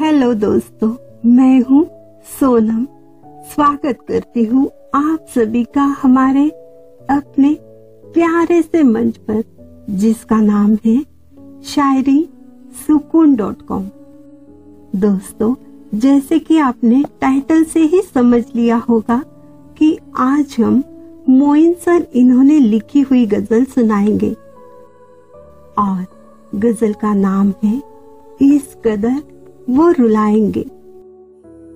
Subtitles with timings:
[0.00, 0.94] Hello दोस्तों,
[1.26, 1.84] मैं हूँ
[2.40, 2.84] सोनम।
[3.44, 6.48] स्वागत करती हूँ आप सभी का हमारे
[7.10, 7.58] अपने
[8.14, 9.44] प्यारे से मंच पर,
[9.90, 11.06] जिसका नाम है
[11.64, 12.28] शायरी
[12.86, 13.84] सुकून डॉट कॉम।
[14.96, 15.54] दोस्तों,
[15.94, 19.24] जैसे कि आपने टाइटल से ही समझ लिया होगा
[19.78, 20.84] कि आज हम
[21.28, 24.36] मोइन सर इन्होंने लिखी हुई गज़ल सुनाएँगे।
[25.78, 26.06] और
[26.54, 27.87] गज़ल का नाम है
[28.40, 29.22] इस कदर
[29.70, 30.64] वो रुलाएँगे।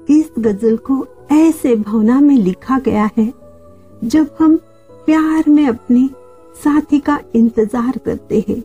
[0.08, 3.32] इस गज़ल को ऐसे भावना में लिखा गया है,
[4.04, 4.56] जब हम
[5.06, 6.08] प्यार में अपने
[6.54, 8.62] साथी का इंतज़ार करते हैं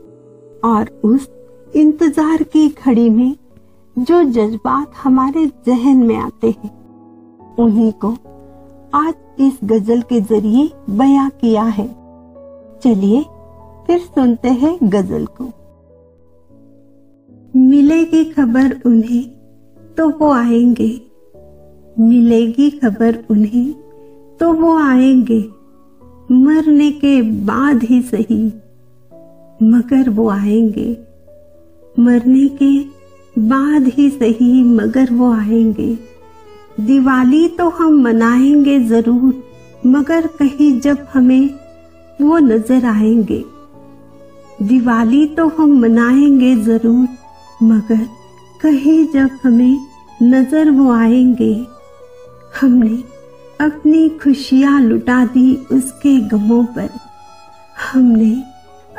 [0.65, 1.27] और उस
[1.75, 3.35] इंतज़ार की घड़ी में
[3.95, 6.71] जो जज्बात हमारे जहन में आते हैं,
[7.59, 8.15] उन्हीं को
[8.93, 11.87] आज इस गज़ल के ज़रिए बयां किया है।
[12.83, 13.21] चलिए
[13.87, 15.51] फिर सुनते हैं गज़ल को।
[17.57, 19.23] मिलेगी खबर उन्हें
[19.97, 20.89] तो वो आएँगे।
[21.99, 23.73] मिलेगी खबर उन्हें
[24.39, 25.39] तो वो आएँगे।
[26.31, 28.45] मरने के बाद ही सही,
[29.63, 30.97] मगर वो आएँगे।
[31.99, 32.71] मरने के
[33.39, 35.97] बाद ही सही, मगर वो आएँगे।
[36.79, 39.43] दिवाली तो हम मनाएँगे ज़रूर,
[39.85, 41.49] मगर कहीं जब हमें
[42.21, 43.43] वो नज़र आएँगे।
[44.63, 47.07] दिवाली तो हम मनाएँगे ज़रूर
[47.63, 48.07] मगर
[48.61, 49.87] कहीं जब हमें
[50.21, 51.65] नज़र वो आएँगे,
[52.61, 53.03] हमने
[53.65, 56.89] अपनी खुशियाँ लुटा दी उसके गमों पर।
[57.91, 58.43] हमने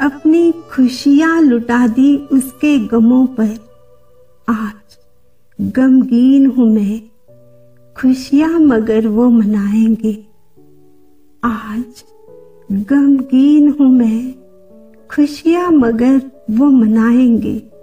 [0.01, 3.57] अपनी खुशियाँ लुटा दी उसके गमों पर।
[4.49, 4.99] आज
[5.61, 7.01] गमगीन हूँ मैं,
[7.97, 10.25] खुशियाँ मगर वो मनाएँगे।
[11.45, 12.05] आज
[12.73, 14.35] गमगीन हूँ मैं,
[15.11, 16.21] खुशियाँ मगर
[16.51, 17.78] वो मनाएँगे।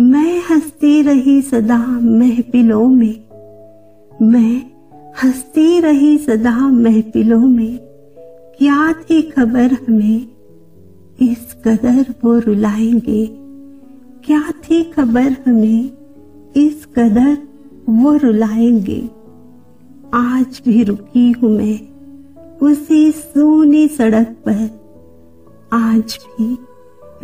[0.00, 3.24] मैं हंसती रही सदा महफिलों में।
[4.22, 4.70] मैं
[5.24, 7.78] हंसती रही सदा महफिलों में।
[8.58, 10.28] क्या थी खबर हमें?
[11.22, 13.26] इस कदर वो रुलाएँगे।
[14.24, 15.90] क्या थी खबर हमें?
[16.56, 17.38] इस कदर
[17.88, 19.10] वो रुलाएँगे।
[20.14, 21.80] आज भी रुकी हूँ मैं
[22.62, 24.80] उसी सूनी सड़क पर।
[25.72, 26.58] आज भी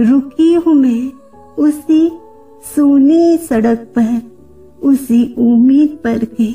[0.00, 1.12] रुकी हूँ मैं
[1.58, 2.12] उसी
[2.64, 4.22] सोनी सड़क पर
[4.82, 6.52] उसी उम्मीद पर के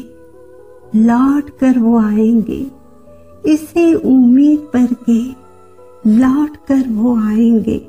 [0.96, 2.68] लौट कर वो आएँगे।
[3.46, 5.42] इसी उम्मीद पर के
[6.10, 7.88] लौट कर वो आएँगे।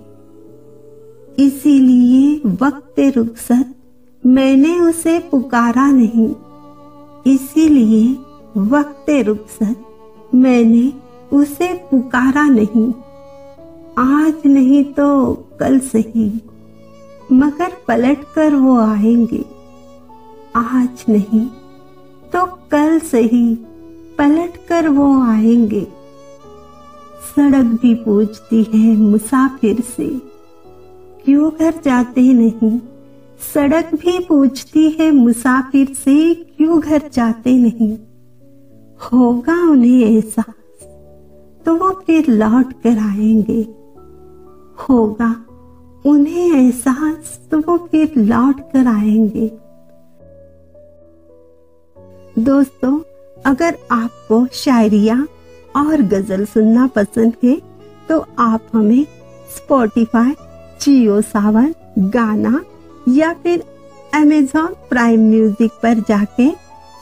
[1.39, 3.75] इसीलिए वक्त रुखसत,
[4.27, 6.35] मैंने उसे पुकारा नहीं।
[7.27, 8.17] इसीलिए
[8.57, 9.77] वक्त रुखसत,
[10.35, 10.93] मैंने
[11.37, 12.93] उसे पुकारा नहीं।
[13.99, 16.41] आज नहीं तो कल सही।
[17.33, 19.45] मगर पलट कर वो आएँगे।
[20.57, 21.47] आज नहीं
[22.33, 23.55] तो कल सही
[24.19, 25.87] पलट कर वो आएँगे।
[27.31, 30.09] सड़क भी पूछती है मुसाफिर से।
[31.25, 32.81] क्यों घर जाते नहीं?
[33.55, 37.99] सड़क भी पूछती है मुसाफिर से, क्यों घर जाते नहीं?
[39.03, 40.55] होगा उन्हें एहसास
[41.65, 43.63] तो वो फिर लौट कर आएँगे।
[44.83, 45.45] होगा
[46.05, 49.51] उन्हें एहसास तो वो फिर लौट कर आएँगे।
[52.39, 52.99] दोस्तों,
[53.47, 55.17] अगर आपको शायरिया
[55.77, 57.61] और गज़ल सुनना पसंद है
[58.09, 59.05] तो आप हमें
[59.57, 60.35] स्पॉटिफाई
[60.81, 61.75] जियो सावन
[62.11, 62.61] गाना
[63.09, 63.65] या फिर
[64.15, 66.51] अमेजोन प्राइम म्यूज़िक पर जाके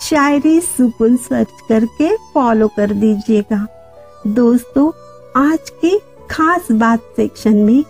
[0.00, 3.66] शायरी सुकून सर्च करके फॉलो कर दीजिएगा।
[4.26, 4.90] दोस्तों,
[5.36, 5.98] आज की
[6.30, 7.84] खास बात सेक्शन में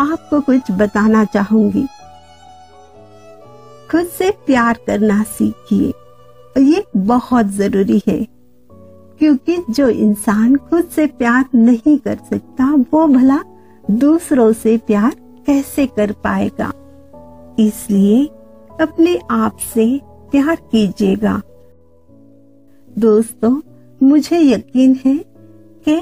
[0.00, 1.86] आपको कुछ बताना चाहूँगी।
[3.90, 5.92] खुद से प्यार करना सीखिए।
[6.56, 8.18] ये बहुत ज़रूरी है,
[9.20, 13.38] क्योंकि जो इंसान खुद से प्यार नहीं कर सकता, वो भला
[13.90, 15.14] दूसरों से प्यार
[15.46, 16.72] कैसे कर पाएगा?
[17.58, 18.24] इसलिए
[18.80, 19.86] अपने आप से
[20.30, 21.40] प्यार कीजिएगा।
[22.88, 23.60] दोस्तों,
[24.00, 25.16] मुझे यकीन है
[25.84, 25.96] कि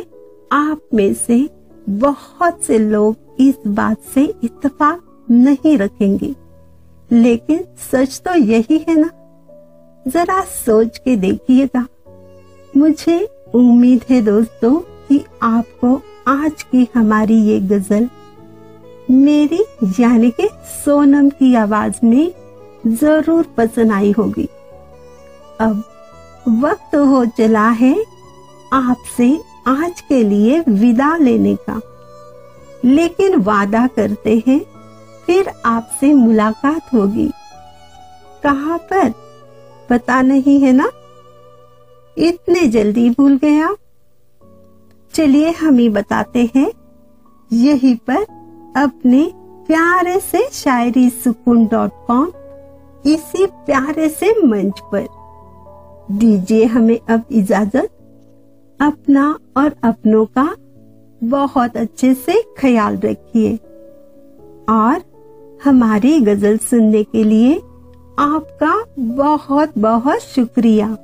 [0.52, 1.48] आप में से
[1.88, 6.34] बहुत से लोग इस बात से इत्तेफाक नहीं रखेंगे।
[7.12, 9.10] लेकिन सच तो यही है ना?
[10.06, 11.86] जरा सोच के देखिएगा।
[12.76, 13.18] मुझे
[13.54, 14.74] उम्मीद है दोस्तों
[15.08, 18.08] कि आपको आज की हमारी ये गज़ल
[19.10, 19.64] मेरी
[20.00, 20.48] यानी के
[20.84, 22.32] सोनम की आवाज़ में
[22.86, 24.48] ज़रूर पसंद आई होगी।
[25.60, 25.82] अब
[26.62, 27.94] वक्त हो चला है
[28.72, 31.80] आपसे आज के लिए विदा लेने का।
[32.88, 34.60] लेकिन वादा करते हैं,
[35.26, 37.30] फिर आपसे मुलाकात होगी।
[38.42, 39.12] कहाँ पर?
[39.90, 40.90] पता नहीं है ना?
[42.18, 43.76] इतने जल्दी भूल आप।
[45.14, 46.72] चलिए हम ही बताते हैं।
[47.52, 48.22] यही पर
[48.76, 52.32] अपने प्यारे से शायरी सुकून डॉट कॉम,
[53.06, 55.06] इसी प्यारे से मंच पर।
[56.10, 57.88] दीजिए हमें अब इजाज़त,
[58.80, 60.56] अपना और अपनों का
[61.24, 63.56] बहुत अच्छे से ख्याल रखिए।
[64.68, 65.02] और
[65.64, 67.54] हमारी गज़ल सुनने के लिए
[68.18, 70.96] आपका बहुत बहुत शुक्रिया।